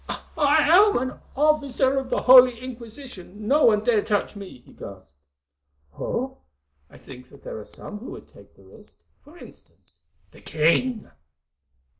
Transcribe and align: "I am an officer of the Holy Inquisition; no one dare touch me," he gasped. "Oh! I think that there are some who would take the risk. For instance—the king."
"I 0.09 0.67
am 0.67 0.97
an 0.97 1.19
officer 1.35 1.99
of 1.99 2.09
the 2.09 2.23
Holy 2.23 2.57
Inquisition; 2.59 3.47
no 3.47 3.65
one 3.65 3.83
dare 3.83 4.01
touch 4.03 4.35
me," 4.35 4.57
he 4.65 4.73
gasped. 4.73 5.15
"Oh! 5.93 6.39
I 6.89 6.97
think 6.97 7.29
that 7.29 7.43
there 7.43 7.59
are 7.59 7.65
some 7.65 7.99
who 7.99 8.09
would 8.09 8.27
take 8.27 8.55
the 8.55 8.63
risk. 8.63 9.03
For 9.23 9.37
instance—the 9.37 10.41
king." 10.41 11.11